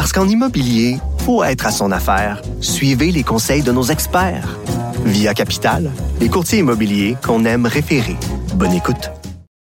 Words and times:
Parce 0.00 0.14
qu'en 0.14 0.26
immobilier, 0.26 0.96
faut 1.26 1.44
être 1.44 1.66
à 1.66 1.70
son 1.70 1.92
affaire. 1.92 2.40
Suivez 2.62 3.12
les 3.12 3.22
conseils 3.22 3.60
de 3.60 3.70
nos 3.70 3.82
experts. 3.82 4.56
Via 5.04 5.34
Capital, 5.34 5.90
les 6.20 6.30
courtiers 6.30 6.60
immobiliers 6.60 7.18
qu'on 7.22 7.44
aime 7.44 7.66
référer. 7.66 8.16
Bonne 8.54 8.72
écoute. 8.72 9.10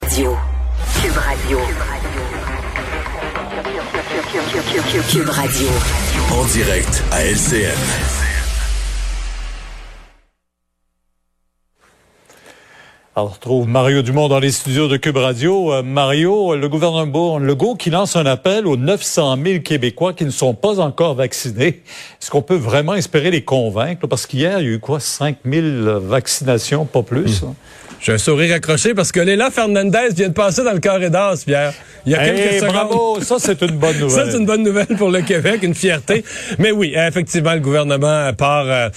Radio. 0.01 0.37
Cube 1.01 1.17
Radio. 1.17 1.59
Cube 5.09 5.29
Radio. 5.29 5.67
En 6.31 6.45
direct 6.45 7.03
à 7.11 7.25
LCN. 7.25 8.18
On 13.21 13.25
retrouve 13.27 13.67
Mario 13.67 14.01
Dumont 14.01 14.27
dans 14.29 14.39
les 14.39 14.51
studios 14.51 14.87
de 14.87 14.97
Cube 14.97 15.17
Radio. 15.17 15.73
Euh, 15.73 15.83
Mario, 15.83 16.55
le 16.55 16.69
gouvernement 16.69 17.37
Legault 17.39 17.75
qui 17.75 17.89
lance 17.89 18.15
un 18.15 18.25
appel 18.25 18.65
aux 18.67 18.77
900 18.77 19.37
000 19.43 19.59
Québécois 19.59 20.13
qui 20.13 20.25
ne 20.25 20.29
sont 20.29 20.53
pas 20.53 20.79
encore 20.79 21.15
vaccinés. 21.15 21.81
Est-ce 22.21 22.29
qu'on 22.29 22.41
peut 22.41 22.55
vraiment 22.55 22.95
espérer 22.95 23.31
les 23.31 23.41
convaincre? 23.43 24.07
Parce 24.07 24.25
qu'hier, 24.25 24.59
il 24.59 24.65
y 24.65 24.69
a 24.69 24.71
eu 24.75 24.79
quoi? 24.79 24.99
5 24.99 25.37
000 25.45 25.99
vaccinations, 25.99 26.85
pas 26.85 27.03
plus. 27.03 27.43
Hein? 27.43 27.53
J'ai 28.01 28.13
un 28.13 28.17
sourire 28.17 28.55
accroché 28.55 28.93
parce 28.93 29.11
que 29.11 29.19
Léla 29.19 29.51
Fernandez 29.51 30.13
vient 30.15 30.29
de 30.29 30.33
passer 30.33 30.63
dans 30.63 30.71
le 30.71 30.79
corridor, 30.79 31.33
Pierre. 31.45 31.73
Il 32.05 32.13
y 32.13 32.15
a 32.15 32.23
quelques 32.23 32.39
Hey, 32.53 32.59
secondes. 32.61 32.73
bravo! 32.73 33.17
Ça, 33.21 33.35
c'est 33.39 33.61
une 33.61 33.75
bonne 33.77 33.97
nouvelle. 33.99 34.25
Ça, 34.25 34.31
c'est 34.31 34.37
une 34.37 34.45
bonne 34.45 34.63
nouvelle 34.63 34.87
pour 34.97 35.09
le 35.11 35.19
Québec, 35.21 35.59
une 35.63 35.75
fierté. 35.75 36.23
Mais 36.59 36.71
oui, 36.71 36.93
effectivement, 36.95 37.53
le 37.53 37.59
gouvernement 37.59 38.31
part 38.37 38.63
euh, 38.67 38.87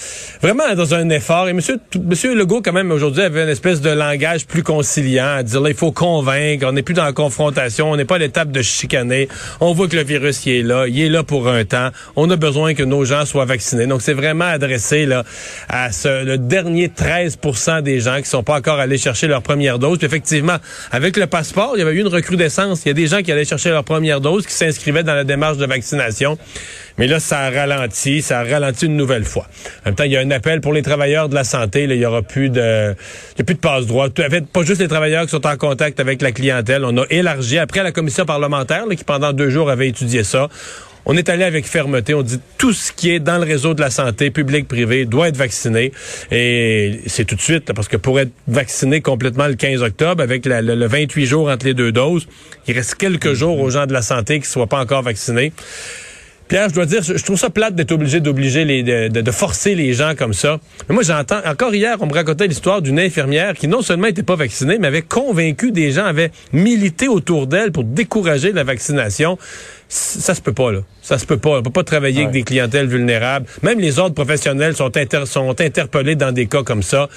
vraiment 0.41 0.73
dans 0.73 0.93
un 0.93 1.09
effort. 1.09 1.49
Et 1.49 1.53
monsieur, 1.53 1.81
monsieur 2.01 2.33
Legault, 2.33 2.61
quand 2.61 2.71
même, 2.71 2.91
aujourd'hui, 2.91 3.23
avait 3.23 3.43
une 3.43 3.49
espèce 3.49 3.81
de 3.81 3.89
langage 3.89 4.12
plus 4.47 4.63
conciliant, 4.63 5.35
à 5.37 5.43
dire 5.43 5.61
là, 5.61 5.69
il 5.69 5.75
faut 5.75 5.91
convaincre, 5.91 6.65
on 6.67 6.73
n'est 6.73 6.81
plus 6.81 6.93
dans 6.93 7.03
la 7.03 7.13
confrontation, 7.13 7.91
on 7.91 7.95
n'est 7.95 8.05
pas 8.05 8.15
à 8.15 8.19
l'étape 8.19 8.51
de 8.51 8.61
chicaner. 8.61 9.27
On 9.59 9.73
voit 9.73 9.87
que 9.87 9.95
le 9.95 10.03
virus, 10.03 10.45
il 10.45 10.53
est 10.53 10.63
là, 10.63 10.87
il 10.87 10.99
est 10.99 11.09
là 11.09 11.23
pour 11.23 11.47
un 11.47 11.65
temps. 11.65 11.89
On 12.15 12.29
a 12.29 12.35
besoin 12.35 12.73
que 12.73 12.83
nos 12.83 13.05
gens 13.05 13.25
soient 13.25 13.45
vaccinés. 13.45 13.87
Donc, 13.87 14.01
c'est 14.01 14.13
vraiment 14.13 14.45
adressé 14.45 15.05
là 15.05 15.23
à 15.69 15.91
ce, 15.91 16.23
le 16.23 16.37
dernier 16.37 16.87
13% 16.87 17.81
des 17.81 17.99
gens 17.99 18.19
qui 18.19 18.29
sont 18.29 18.43
pas 18.43 18.57
encore 18.57 18.79
allés 18.79 18.97
chercher 18.97 19.27
leur 19.27 19.41
première 19.41 19.79
dose. 19.79 19.97
Puis 19.97 20.07
effectivement, 20.07 20.57
avec 20.91 21.17
le 21.17 21.27
passeport, 21.27 21.73
il 21.75 21.79
y 21.79 21.81
avait 21.81 21.93
eu 21.93 22.01
une 22.01 22.07
recrudescence. 22.07 22.85
Il 22.85 22.89
y 22.89 22.91
a 22.91 22.95
des 22.95 23.07
gens 23.07 23.21
qui 23.21 23.31
allaient 23.31 23.45
chercher 23.45 23.69
leur 23.69 23.83
première 23.83 24.21
dose, 24.21 24.45
qui 24.45 24.53
s'inscrivaient 24.53 25.03
dans 25.03 25.15
la 25.15 25.23
démarche 25.23 25.57
de 25.57 25.65
vaccination. 25.65 26.37
Mais 26.97 27.07
là, 27.07 27.19
ça 27.19 27.39
a 27.39 27.49
ralenti, 27.49 28.21
ça 28.21 28.39
a 28.39 28.43
ralenti 28.43 28.85
une 28.85 28.95
nouvelle 28.95 29.25
fois. 29.25 29.47
En 29.81 29.89
même 29.89 29.95
temps, 29.95 30.03
il 30.03 30.11
y 30.11 30.17
a 30.17 30.19
un 30.19 30.31
appel 30.31 30.61
pour 30.61 30.73
les 30.73 30.83
travailleurs 30.83 31.27
de 31.27 31.35
la 31.35 31.43
santé. 31.43 31.87
Là, 31.87 31.95
il 31.95 32.01
y 32.01 32.05
aura 32.05 32.21
plus 32.21 32.49
de, 32.49 32.95
plus 33.35 33.55
de 33.55 33.59
passe 33.59 33.85
pas 34.09 34.63
juste 34.63 34.81
les 34.81 34.87
travailleurs 34.87 35.23
qui 35.25 35.31
sont 35.31 35.45
en 35.45 35.57
contact 35.57 35.99
avec 35.99 36.21
la 36.21 36.31
clientèle. 36.31 36.83
On 36.85 36.97
a 36.97 37.05
élargi 37.09 37.57
après 37.57 37.83
la 37.83 37.91
commission 37.91 38.25
parlementaire 38.25 38.85
là, 38.85 38.95
qui 38.95 39.03
pendant 39.03 39.33
deux 39.33 39.49
jours 39.49 39.69
avait 39.69 39.87
étudié 39.89 40.23
ça. 40.23 40.49
On 41.05 41.17
est 41.17 41.27
allé 41.27 41.43
avec 41.43 41.65
fermeté. 41.67 42.13
On 42.13 42.21
dit 42.21 42.39
tout 42.57 42.71
ce 42.71 42.93
qui 42.93 43.11
est 43.11 43.19
dans 43.19 43.37
le 43.37 43.43
réseau 43.43 43.73
de 43.73 43.81
la 43.81 43.89
santé, 43.89 44.31
public, 44.31 44.69
privé, 44.69 45.03
doit 45.03 45.27
être 45.27 45.35
vacciné. 45.35 45.91
Et 46.31 47.01
c'est 47.07 47.25
tout 47.25 47.35
de 47.35 47.41
suite, 47.41 47.73
parce 47.73 47.89
que 47.89 47.97
pour 47.97 48.21
être 48.21 48.31
vacciné 48.47 49.01
complètement 49.01 49.47
le 49.47 49.55
15 49.55 49.81
octobre, 49.83 50.23
avec 50.23 50.45
la- 50.45 50.61
le, 50.61 50.75
le 50.75 50.87
28 50.87 51.25
jours 51.25 51.49
entre 51.49 51.65
les 51.65 51.73
deux 51.73 51.91
doses, 51.91 52.25
il 52.69 52.73
reste 52.73 52.95
quelques 52.95 53.33
jours 53.33 53.59
aux 53.59 53.69
gens 53.69 53.85
de 53.85 53.91
la 53.91 54.01
santé 54.01 54.35
qui 54.35 54.47
ne 54.47 54.51
soient 54.51 54.67
pas 54.67 54.79
encore 54.79 55.01
vaccinés. 55.01 55.51
Pierre, 56.47 56.69
je 56.69 56.73
dois 56.75 56.85
dire, 56.85 57.01
je 57.01 57.23
trouve 57.23 57.39
ça 57.39 57.49
plate 57.49 57.75
d'être 57.75 57.91
obligé 57.91 58.19
d'obliger 58.19 58.65
les, 58.65 58.83
de, 58.83 59.31
forcer 59.31 59.75
les 59.75 59.93
gens 59.93 60.13
comme 60.17 60.33
ça. 60.33 60.59
Mais 60.87 60.93
moi, 60.93 61.03
j'entends, 61.03 61.39
encore 61.45 61.73
hier, 61.73 61.97
on 62.01 62.05
me 62.05 62.13
racontait 62.13 62.47
l'histoire 62.47 62.81
d'une 62.81 62.99
infirmière 62.99 63.53
qui 63.53 63.67
non 63.67 63.81
seulement 63.81 64.07
était 64.07 64.23
pas 64.23 64.35
vaccinée, 64.35 64.77
mais 64.79 64.87
avait 64.87 65.01
convaincu 65.01 65.71
des 65.71 65.91
gens, 65.91 66.05
avait 66.05 66.31
milité 66.51 67.07
autour 67.07 67.47
d'elle 67.47 67.71
pour 67.71 67.83
décourager 67.83 68.51
la 68.51 68.63
vaccination. 68.63 69.37
Ça 69.95 70.33
se 70.33 70.41
peut 70.41 70.53
pas, 70.53 70.71
là. 70.71 70.79
Ça 71.03 71.19
se 71.19 71.25
peut 71.27 71.37
pas. 71.37 71.59
On 71.59 71.61
peut 71.61 71.69
pas 71.69 71.83
travailler 71.83 72.21
avec 72.21 72.31
des 72.31 72.41
clientèles 72.43 72.87
vulnérables. 72.87 73.45
Même 73.61 73.79
les 73.79 73.99
ordres 73.99 74.15
professionnels 74.15 74.75
sont, 74.75 74.95
inter- 74.97 75.25
sont 75.27 75.59
interpellés 75.61 76.15
dans 76.15 76.31
des 76.31 76.47
cas 76.47 76.63
comme 76.63 76.81
ça. 76.81 77.09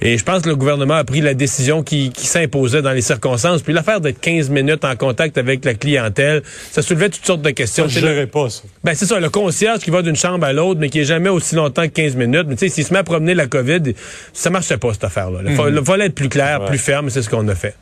Et 0.00 0.16
je 0.16 0.22
pense 0.24 0.42
que 0.42 0.48
le 0.48 0.54
gouvernement 0.54 0.94
a 0.94 1.02
pris 1.04 1.22
la 1.22 1.34
décision 1.34 1.82
qui, 1.82 2.10
qui 2.10 2.26
s'imposait 2.28 2.82
dans 2.82 2.92
les 2.92 3.00
circonstances. 3.00 3.62
Puis 3.62 3.72
l'affaire 3.72 4.00
d'être 4.00 4.20
15 4.20 4.48
minutes 4.50 4.84
en 4.84 4.94
contact 4.94 5.38
avec 5.38 5.64
la 5.64 5.74
clientèle, 5.74 6.42
ça 6.70 6.82
soulevait 6.82 7.08
toutes 7.08 7.26
sortes 7.26 7.42
de 7.42 7.50
questions. 7.50 7.88
Je 7.88 7.98
ne 8.06 8.24
pas 8.26 8.48
ça. 8.48 8.62
Ben 8.84 8.94
c'est 8.94 9.06
ça, 9.06 9.18
le 9.18 9.28
concierge 9.30 9.80
qui 9.80 9.90
va 9.90 10.02
d'une 10.02 10.14
chambre 10.16 10.44
à 10.46 10.52
l'autre, 10.52 10.78
mais 10.78 10.88
qui 10.88 11.00
est 11.00 11.04
jamais 11.04 11.30
aussi 11.30 11.56
longtemps 11.56 11.82
que 11.82 11.88
15 11.92 12.14
minutes. 12.14 12.44
Mais 12.46 12.54
tu 12.54 12.68
sais, 12.68 12.74
s'il 12.74 12.84
se 12.84 12.92
met 12.92 13.00
à 13.00 13.04
promener 13.04 13.34
la 13.34 13.48
COVID, 13.48 13.94
ça 14.32 14.50
marchait 14.50 14.76
pas 14.78 14.92
cette 14.92 15.04
affaire-là. 15.04 15.40
Il 15.46 15.56
faut- 15.56 15.68
il 15.68 15.84
fallait 15.84 16.06
être 16.06 16.14
plus 16.14 16.28
clair, 16.28 16.60
Ouais. 16.60 16.66
plus 16.68 16.78
ferme, 16.78 17.10
c'est 17.10 17.22
ce 17.22 17.28
qu'on 17.28 17.48
a 17.48 17.54
fait. 17.56 17.74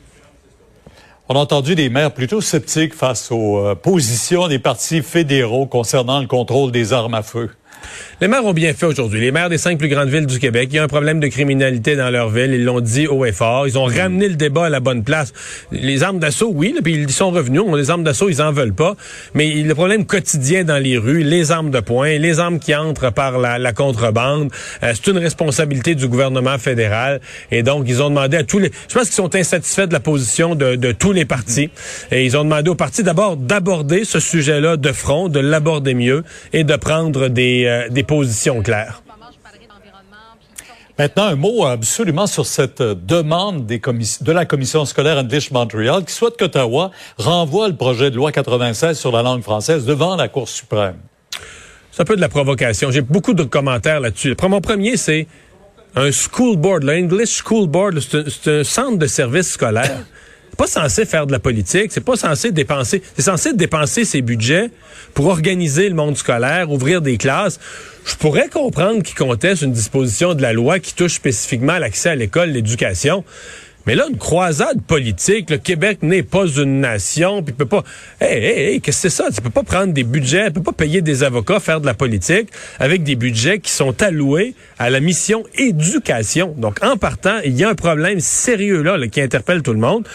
On 1.31 1.35
a 1.35 1.39
entendu 1.41 1.75
des 1.75 1.91
maires 1.91 2.11
plutôt 2.11 2.41
sceptiques 2.41 2.95
face 2.95 3.31
aux 3.31 3.59
euh, 3.59 3.75
positions 3.75 4.47
des 4.47 4.57
partis 4.57 5.03
fédéraux 5.03 5.67
concernant 5.67 6.19
le 6.19 6.25
contrôle 6.25 6.71
des 6.71 6.91
armes 6.91 7.13
à 7.13 7.21
feu. 7.21 7.51
Les 8.21 8.27
maires 8.27 8.43
ont 8.43 8.53
bien 8.53 8.73
fait 8.73 8.85
aujourd'hui. 8.85 9.21
Les 9.21 9.31
maires 9.31 9.47
des 9.47 9.57
cinq 9.57 9.79
plus 9.79 9.87
grandes 9.87 10.09
villes 10.09 10.25
du 10.25 10.39
Québec, 10.39 10.67
il 10.73 10.75
y 10.75 10.79
a 10.79 10.83
un 10.83 10.89
problème 10.89 11.21
de 11.21 11.27
criminalité 11.27 11.95
dans 11.95 12.09
leur 12.09 12.29
ville. 12.29 12.51
Ils 12.53 12.65
l'ont 12.65 12.81
dit 12.81 13.07
haut 13.07 13.23
et 13.23 13.31
fort. 13.31 13.65
Ils 13.65 13.77
ont 13.77 13.85
ramené 13.85 14.27
le 14.27 14.35
débat 14.35 14.65
à 14.65 14.69
la 14.69 14.81
bonne 14.81 15.05
place. 15.05 15.31
Les 15.71 16.03
armes 16.03 16.19
d'assaut, 16.19 16.51
oui, 16.53 16.73
là, 16.75 16.81
puis 16.83 16.95
ils 16.95 17.11
sont 17.11 17.31
revenus. 17.31 17.61
On, 17.65 17.75
les 17.75 17.89
armes 17.89 18.03
d'assaut, 18.03 18.27
ils 18.27 18.41
en 18.41 18.51
veulent 18.51 18.73
pas. 18.73 18.95
Mais 19.35 19.49
le 19.49 19.73
problème 19.73 20.05
quotidien 20.05 20.65
dans 20.65 20.77
les 20.77 20.97
rues, 20.97 21.23
les 21.23 21.51
armes 21.51 21.71
de 21.71 21.79
poing, 21.79 22.17
les 22.17 22.41
armes 22.41 22.59
qui 22.59 22.75
entrent 22.75 23.13
par 23.13 23.39
la, 23.39 23.57
la 23.57 23.71
contrebande, 23.71 24.51
euh, 24.83 24.91
c'est 24.93 25.11
une 25.11 25.17
responsabilité 25.17 25.95
du 25.95 26.09
gouvernement 26.09 26.57
fédéral. 26.57 27.21
Et 27.51 27.63
donc, 27.63 27.85
ils 27.87 28.03
ont 28.03 28.09
demandé 28.09 28.35
à 28.35 28.43
tous 28.43 28.59
les... 28.59 28.69
Je 28.89 28.95
pense 28.95 29.05
qu'ils 29.05 29.13
sont 29.13 29.33
insatisfaits 29.33 29.87
de 29.87 29.93
la 29.93 30.01
position 30.01 30.55
de, 30.55 30.75
de 30.75 30.91
tous 30.91 31.13
les 31.13 31.23
partis. 31.23 31.69
Et 32.11 32.25
ils 32.25 32.35
ont 32.35 32.43
demandé 32.43 32.69
aux 32.69 32.75
partis 32.75 33.03
d'abord 33.03 33.37
d'aborder 33.37 34.03
ce 34.03 34.19
sujet-là 34.19 34.75
de 34.75 34.91
front, 34.91 35.29
de 35.29 35.39
l'aborder 35.39 35.93
mieux 35.93 36.25
et 36.51 36.65
de 36.65 36.75
prendre 36.75 37.29
des, 37.29 37.58
euh, 37.67 37.89
des 37.89 38.03
positions 38.03 38.61
claires. 38.61 39.01
Maintenant, 40.97 41.23
un 41.23 41.35
mot 41.35 41.65
absolument 41.65 42.27
sur 42.27 42.45
cette 42.45 42.81
demande 42.81 43.65
des 43.65 43.79
de 43.79 44.31
la 44.33 44.45
Commission 44.45 44.83
scolaire 44.83 45.17
English 45.17 45.49
Montreal 45.49 46.03
qui 46.03 46.13
souhaite 46.13 46.35
qu'Ottawa 46.35 46.91
renvoie 47.17 47.69
le 47.69 47.75
projet 47.75 48.11
de 48.11 48.17
loi 48.17 48.33
96 48.33 48.99
sur 48.99 49.13
la 49.13 49.21
langue 49.21 49.41
française 49.41 49.85
devant 49.85 50.17
la 50.17 50.27
Cour 50.27 50.49
suprême. 50.49 50.97
C'est 51.91 52.01
un 52.01 52.05
peu 52.05 52.17
de 52.17 52.21
la 52.21 52.27
provocation. 52.27 52.91
J'ai 52.91 53.01
beaucoup 53.01 53.33
de 53.33 53.43
commentaires 53.43 54.01
là-dessus. 54.01 54.35
Mon 54.41 54.59
premier, 54.59 54.97
c'est 54.97 55.27
un 55.95 56.11
school 56.11 56.57
board, 56.57 56.83
l'English 56.83 57.43
School 57.43 57.67
Board, 57.67 57.99
c'est 58.01 58.17
un, 58.17 58.23
c'est 58.27 58.59
un 58.59 58.63
centre 58.65 58.97
de 58.97 59.07
services 59.07 59.51
scolaires. 59.51 60.05
Pas 60.59 60.67
censé 60.67 61.05
faire 61.05 61.25
de 61.25 61.31
la 61.31 61.39
politique, 61.39 61.93
c'est 61.93 62.03
pas 62.03 62.17
censé 62.17 62.51
dépenser, 62.51 63.01
c'est 63.15 63.21
censé 63.21 63.53
dépenser 63.53 64.03
ses 64.03 64.21
budgets 64.21 64.69
pour 65.13 65.27
organiser 65.27 65.87
le 65.87 65.95
monde 65.95 66.17
scolaire, 66.17 66.69
ouvrir 66.69 67.01
des 67.01 67.17
classes. 67.17 67.61
Je 68.05 68.15
pourrais 68.15 68.49
comprendre 68.49 69.01
qu'ils 69.01 69.15
contestent 69.15 69.61
une 69.61 69.71
disposition 69.71 70.33
de 70.33 70.41
la 70.41 70.51
loi 70.51 70.79
qui 70.79 70.93
touche 70.93 71.13
spécifiquement 71.13 71.77
l'accès 71.77 72.09
à 72.09 72.15
l'école, 72.15 72.49
l'éducation. 72.49 73.23
Mais 73.85 73.95
là, 73.95 74.07
une 74.09 74.17
croisade 74.17 74.81
politique, 74.81 75.49
le 75.49 75.59
Québec 75.59 75.99
n'est 76.01 76.23
pas 76.23 76.45
une 76.45 76.81
nation, 76.81 77.41
puis 77.41 77.53
peut 77.53 77.65
pas. 77.65 77.85
Hey, 78.19 78.43
hey, 78.43 78.59
hey, 78.73 78.81
qu'est-ce 78.81 79.03
que 79.03 79.09
c'est 79.09 79.23
ça? 79.23 79.31
Tu 79.33 79.39
peux 79.39 79.49
pas 79.49 79.63
prendre 79.63 79.93
des 79.93 80.03
budgets, 80.03 80.47
tu 80.47 80.55
peux 80.55 80.63
pas 80.63 80.73
payer 80.73 81.01
des 81.01 81.23
avocats, 81.23 81.61
faire 81.61 81.79
de 81.79 81.85
la 81.85 81.93
politique 81.93 82.49
avec 82.79 83.03
des 83.03 83.15
budgets 83.15 83.59
qui 83.59 83.71
sont 83.71 84.03
alloués 84.03 84.55
à 84.77 84.89
la 84.89 84.99
mission 84.99 85.45
éducation. 85.57 86.53
Donc, 86.57 86.83
en 86.83 86.97
partant, 86.97 87.37
il 87.45 87.57
y 87.57 87.63
a 87.63 87.69
un 87.69 87.75
problème 87.75 88.19
sérieux 88.19 88.81
là, 88.81 88.97
là, 88.97 89.07
qui 89.07 89.21
interpelle 89.21 89.61
tout 89.61 89.73
le 89.73 89.79
monde. 89.79 90.05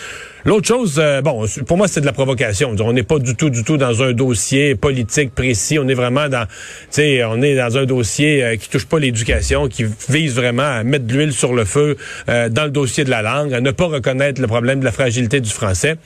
L'autre 0.47 0.69
chose, 0.69 0.97
euh, 0.99 1.23
bon, 1.23 1.47
pour 1.67 1.79
moi, 1.79 1.89
c'est 1.89 2.03
de 2.03 2.07
la 2.07 2.13
provocation. 2.13 2.77
On 2.79 2.93
n'est 2.93 3.03
pas 3.03 3.19
du 3.19 3.35
tout, 3.35 3.49
du 3.49 3.65
tout 3.65 3.79
dans 3.79 4.03
un 4.03 4.13
dossier 4.13 4.75
politique 4.75 5.35
précis. 5.35 5.79
On 5.79 5.89
est 5.89 5.95
vraiment 5.95 6.29
dans, 6.29 6.45
tu 6.45 6.53
sais, 6.91 7.25
on 7.25 7.41
est 7.41 7.57
dans 7.57 7.79
un 7.79 7.87
dossier 7.87 8.45
euh, 8.45 8.57
qui 8.57 8.69
touche 8.69 8.85
pas 8.85 8.99
l'éducation, 8.99 9.69
qui 9.69 9.87
vise 10.11 10.35
vraiment 10.35 10.63
à 10.63 10.85
mettre 10.85 11.07
de 11.07 11.15
l'huile 11.15 11.33
sur 11.33 11.55
le 11.55 11.65
feu 11.65 11.97
euh, 12.29 12.51
dans 12.51 12.65
le 12.65 12.71
dossier 12.71 13.05
de 13.05 13.11
la 13.11 13.23
langue, 13.23 13.55
à 13.55 13.63
ne 13.63 13.71
pas 13.71 13.87
reconnaître 13.87 14.39
le 14.39 14.47
problème 14.47 14.81
de 14.81 14.85
la 14.85 14.93
fragilité 14.93 15.41
du 15.41 15.49
français. 15.49 15.97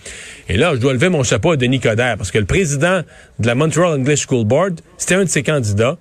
Et 0.48 0.56
là, 0.56 0.70
je 0.76 0.78
dois 0.78 0.92
lever 0.92 1.08
mon 1.08 1.24
chapeau 1.24 1.50
à 1.50 1.56
Denis 1.56 1.80
Coderre, 1.80 2.16
parce 2.16 2.30
que 2.30 2.38
le 2.38 2.46
président 2.46 3.02
de 3.40 3.46
la 3.46 3.56
Montreal 3.56 3.98
English 3.98 4.24
School 4.28 4.46
Board, 4.46 4.80
c'était 4.98 5.16
un 5.16 5.24
de 5.24 5.28
ses 5.28 5.42
candidats. 5.42 5.98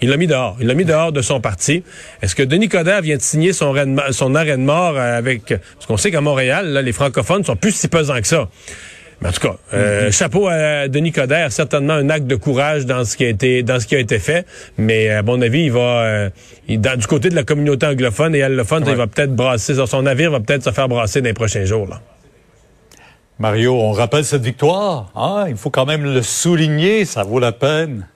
Il 0.00 0.10
l'a 0.10 0.16
mis 0.16 0.26
dehors. 0.26 0.56
Il 0.60 0.66
l'a 0.66 0.74
mis 0.74 0.84
dehors 0.84 1.12
de 1.12 1.22
son 1.22 1.40
parti. 1.40 1.82
Est-ce 2.22 2.34
que 2.34 2.42
Denis 2.42 2.68
Coderre 2.68 3.02
vient 3.02 3.16
de 3.16 3.22
signer 3.22 3.52
son, 3.52 3.70
arrêt 3.74 3.86
de 3.86 3.90
mo- 3.90 4.12
son 4.12 4.34
arrêt 4.34 4.56
de 4.56 4.62
mort 4.62 4.94
euh, 4.96 5.18
avec... 5.18 5.46
Parce 5.46 5.86
qu'on 5.86 5.96
sait 5.96 6.10
qu'à 6.10 6.20
Montréal, 6.20 6.68
là, 6.68 6.82
les 6.82 6.92
francophones 6.92 7.44
sont 7.44 7.56
plus 7.56 7.72
si 7.74 7.88
pesants 7.88 8.20
que 8.20 8.26
ça. 8.26 8.48
Mais 9.20 9.30
en 9.30 9.32
tout 9.32 9.40
cas, 9.40 9.56
euh, 9.74 10.12
chapeau 10.12 10.46
à 10.46 10.86
Denis 10.86 11.10
Coderre, 11.10 11.50
certainement 11.50 11.94
un 11.94 12.08
acte 12.08 12.28
de 12.28 12.36
courage 12.36 12.86
dans 12.86 13.04
ce 13.04 13.16
qui 13.16 13.24
a 13.24 13.28
été 13.28 13.64
dans 13.64 13.80
ce 13.80 13.88
qui 13.88 13.96
a 13.96 13.98
été 13.98 14.20
fait. 14.20 14.46
Mais 14.76 15.08
à 15.10 15.24
mon 15.24 15.42
avis, 15.42 15.64
il 15.64 15.72
va 15.72 15.80
euh, 15.80 16.30
du 16.68 17.06
côté 17.08 17.28
de 17.28 17.34
la 17.34 17.42
communauté 17.42 17.84
anglophone 17.86 18.36
et 18.36 18.42
allophone, 18.42 18.84
il 18.86 18.94
va 18.94 19.08
peut-être 19.08 19.34
brasser 19.34 19.74
son 19.74 20.02
navire 20.02 20.30
va 20.30 20.38
peut-être 20.38 20.62
se 20.62 20.70
faire 20.70 20.88
brasser 20.88 21.20
dans 21.20 21.26
les 21.26 21.32
prochains 21.32 21.64
jours. 21.64 21.88
Là. 21.88 22.00
Mario, 23.40 23.74
on 23.74 23.90
rappelle 23.90 24.24
cette 24.24 24.42
victoire. 24.42 25.10
Hein? 25.16 25.46
Il 25.48 25.56
faut 25.56 25.70
quand 25.70 25.86
même 25.86 26.04
le 26.04 26.22
souligner, 26.22 27.04
ça 27.04 27.24
vaut 27.24 27.40
la 27.40 27.50
peine. 27.50 28.06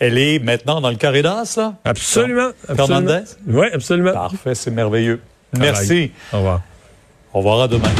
Elle 0.00 0.16
est 0.16 0.38
maintenant 0.38 0.80
dans 0.80 0.90
le 0.90 0.96
carré 0.96 1.20
d'as, 1.20 1.54
là? 1.58 1.74
Absolument. 1.84 2.50
Fernandez? 2.74 3.20
Oui, 3.46 3.66
absolument. 3.72 4.12
Parfait, 4.12 4.54
c'est 4.54 4.70
merveilleux. 4.70 5.20
Merci. 5.58 6.10
Au 6.32 6.38
revoir. 6.38 6.62
Au 7.34 7.38
revoir 7.38 7.60
à 7.60 7.68
demain. 7.68 7.90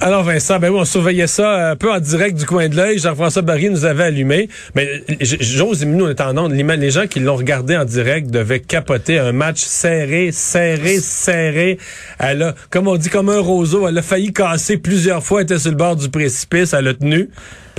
Alors 0.00 0.22
Vincent, 0.22 0.60
ben 0.60 0.70
oui, 0.70 0.78
on 0.78 0.84
surveillait 0.84 1.26
ça 1.26 1.70
un 1.70 1.74
peu 1.74 1.92
en 1.92 1.98
direct 1.98 2.38
du 2.38 2.46
coin 2.46 2.68
de 2.68 2.76
l'œil. 2.76 3.00
Jean-François 3.00 3.42
Barry 3.42 3.68
nous 3.68 3.84
avait 3.84 4.04
allumé. 4.04 4.48
Mais 4.76 5.02
j'ose 5.20 5.84
nous 5.84 6.04
on 6.04 6.08
est 6.08 6.20
en 6.20 6.38
onde. 6.38 6.52
Les 6.52 6.90
gens 6.92 7.08
qui 7.08 7.18
l'ont 7.18 7.34
regardé 7.34 7.76
en 7.76 7.84
direct 7.84 8.30
devaient 8.30 8.60
capoter 8.60 9.18
un 9.18 9.32
match 9.32 9.58
serré, 9.58 10.30
serré, 10.30 11.00
serré. 11.00 11.78
Elle 12.20 12.44
a, 12.44 12.54
comme 12.70 12.86
on 12.86 12.96
dit, 12.96 13.08
comme 13.08 13.28
un 13.28 13.40
roseau. 13.40 13.88
Elle 13.88 13.98
a 13.98 14.02
failli 14.02 14.32
casser 14.32 14.76
plusieurs 14.76 15.24
fois. 15.24 15.40
Elle 15.40 15.46
était 15.46 15.58
sur 15.58 15.72
le 15.72 15.76
bord 15.76 15.96
du 15.96 16.08
précipice. 16.08 16.72
Elle 16.74 16.86
a 16.86 16.94
tenu. 16.94 17.30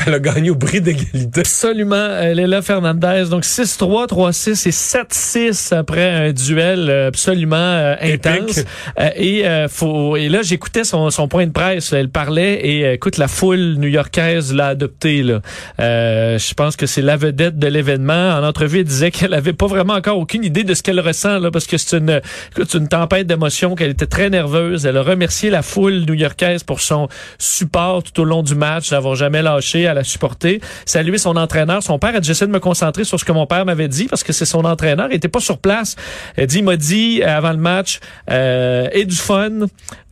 Elle 0.05 0.13
a 0.13 0.19
gagné 0.19 0.49
au 0.49 0.55
bris 0.55 0.81
d'égalité. 0.81 1.41
Absolument. 1.41 2.17
Elle 2.19 2.39
est 2.39 2.47
là, 2.47 2.61
Fernandez. 2.61 3.25
Donc 3.29 3.43
6-3, 3.43 4.07
3-6 4.07 4.67
et 4.67 4.71
7-6 4.71 5.75
après 5.75 6.09
un 6.09 6.31
duel 6.31 6.89
absolument 7.07 7.57
euh, 7.57 7.95
intense. 8.01 8.63
Euh, 8.99 9.09
et, 9.15 9.45
euh, 9.47 9.67
faut, 9.67 10.15
et 10.15 10.29
là, 10.29 10.41
j'écoutais 10.41 10.83
son, 10.83 11.09
son 11.09 11.27
point 11.27 11.45
de 11.45 11.51
presse. 11.51 11.93
Elle 11.93 12.09
parlait 12.09 12.55
et 12.65 12.93
écoute, 12.93 13.17
la 13.17 13.27
foule 13.27 13.75
new-yorkaise 13.77 14.53
l'a 14.53 14.67
adopté. 14.67 15.23
Là. 15.23 15.41
je 15.77 16.53
pense 16.53 16.75
que 16.75 16.85
c'est 16.85 17.01
la 17.01 17.17
vedette 17.17 17.57
de 17.57 17.67
l'événement. 17.67 18.29
En 18.31 18.43
entrevue, 18.43 18.79
elle 18.79 18.85
disait 18.85 19.11
qu'elle 19.11 19.33
avait 19.33 19.53
pas 19.53 19.67
vraiment 19.67 19.93
encore 19.93 20.17
aucune 20.17 20.43
idée 20.43 20.63
de 20.63 20.73
ce 20.73 20.83
qu'elle 20.83 20.99
ressent 20.99 21.39
là, 21.39 21.51
parce 21.51 21.67
que 21.67 21.77
c'est 21.77 21.97
une, 21.97 22.21
écoute, 22.51 22.73
une 22.73 22.87
tempête 22.87 23.27
d'émotions, 23.27 23.75
qu'elle 23.75 23.91
était 23.91 24.05
très 24.05 24.29
nerveuse. 24.29 24.85
Elle 24.85 24.97
a 24.97 25.01
remercié 25.01 25.49
la 25.49 25.61
foule 25.61 26.05
new-yorkaise 26.07 26.63
pour 26.63 26.81
son 26.81 27.07
support 27.37 28.03
tout 28.03 28.21
au 28.21 28.23
long 28.23 28.43
du 28.43 28.55
match, 28.55 28.89
d'avoir 28.89 29.15
jamais 29.15 29.41
lâché 29.41 29.87
à 29.89 29.93
la 29.93 30.03
supporter, 30.03 30.61
saluer 30.85 31.17
son 31.17 31.35
entraîneur. 31.35 31.83
Son 31.83 31.99
père 31.99 32.15
a 32.15 32.19
dit, 32.19 32.27
j'essaie 32.27 32.47
de 32.47 32.51
me 32.51 32.59
concentrer 32.59 33.03
sur 33.03 33.19
ce 33.19 33.25
que 33.25 33.31
mon 33.31 33.45
père 33.45 33.65
m'avait 33.65 33.87
dit 33.87 34.05
parce 34.07 34.23
que 34.23 34.33
c'est 34.33 34.45
son 34.45 34.63
entraîneur. 34.65 35.07
Il 35.11 35.15
était 35.15 35.27
pas 35.27 35.39
sur 35.39 35.57
place. 35.57 35.95
Elle 36.35 36.47
dit, 36.47 36.59
il 36.59 36.63
m'a 36.63 36.77
dit 36.77 37.21
euh, 37.23 37.37
avant 37.37 37.51
le 37.51 37.57
match, 37.57 37.99
euh, 38.29 38.87
et 38.91 39.05
du 39.05 39.15
fun, 39.15 39.51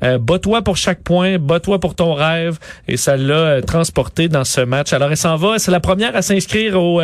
euh, 0.03 0.17
bats-toi 0.17 0.61
pour 0.61 0.77
chaque 0.77 1.01
point, 1.01 1.37
bats-toi 1.39 1.79
pour 1.79 1.95
ton 1.95 2.13
rêve. 2.13 2.57
Et 2.87 2.97
ça 2.97 3.17
l'a 3.17 3.33
euh, 3.33 3.61
transporté 3.61 4.27
dans 4.27 4.43
ce 4.43 4.61
match. 4.61 4.93
Alors, 4.93 5.09
elle 5.11 5.17
s'en 5.17 5.35
va. 5.35 5.59
C'est 5.59 5.71
la 5.71 5.79
première 5.79 6.15
à 6.15 6.21
s'inscrire 6.21 6.81
au 6.81 7.01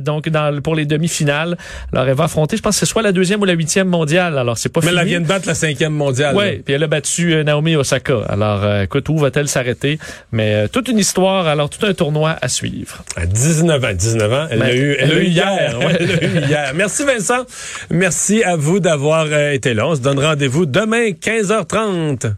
donc 0.00 0.28
dans 0.28 0.60
pour 0.62 0.74
les 0.74 0.86
demi-finales. 0.86 1.56
Alors, 1.92 2.06
elle 2.08 2.14
va 2.14 2.24
affronter, 2.24 2.56
je 2.56 2.62
pense, 2.62 2.74
que 2.76 2.80
c'est 2.80 2.90
soit 2.90 3.02
la 3.02 3.12
deuxième 3.12 3.40
ou 3.42 3.44
la 3.44 3.52
huitième 3.52 3.88
mondiale. 3.88 4.38
Alors, 4.38 4.58
c'est 4.58 4.68
pas 4.68 4.80
Mais 4.80 4.88
fini. 4.88 5.00
elle 5.00 5.06
vient 5.06 5.20
de 5.20 5.26
battre 5.26 5.46
la 5.46 5.54
cinquième 5.54 5.92
mondiale. 5.92 6.34
Oui, 6.36 6.58
puis 6.64 6.74
elle 6.74 6.82
a 6.82 6.86
battu 6.86 7.42
Naomi 7.44 7.76
Osaka. 7.76 8.18
Alors, 8.28 8.80
écoute, 8.82 9.08
où 9.08 9.18
va-t-elle 9.18 9.48
s'arrêter? 9.48 9.98
Mais 10.32 10.68
toute 10.68 10.88
une 10.88 10.98
histoire, 10.98 11.46
alors 11.46 11.70
tout 11.70 11.84
un 11.86 11.94
tour 11.94 12.03
tournoi 12.04 12.36
à 12.42 12.48
suivre. 12.48 13.02
À 13.16 13.24
19 13.24 13.82
ans, 13.82 13.94
19 13.94 14.32
ans, 14.32 14.46
elle 14.50 14.58
l'a 14.58 14.74
eu, 14.74 14.94
elle 14.98 15.12
a 15.12 15.18
eu 15.20 15.24
hier. 15.24 15.78
Ouais, 15.78 15.96
elle 16.00 16.10
a 16.10 16.24
eu 16.24 16.46
hier. 16.46 16.72
Merci 16.74 17.04
Vincent. 17.04 17.46
Merci 17.88 18.42
à 18.42 18.56
vous 18.56 18.78
d'avoir 18.78 19.26
euh, 19.30 19.52
été 19.52 19.72
là. 19.72 19.88
On 19.88 19.94
se 19.94 20.02
donne 20.02 20.18
rendez-vous 20.18 20.66
demain 20.66 21.12
15h30. 21.12 22.34